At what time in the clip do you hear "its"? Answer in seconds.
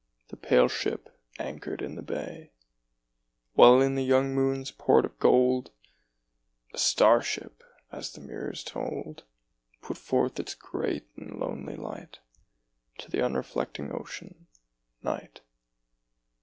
10.39-10.55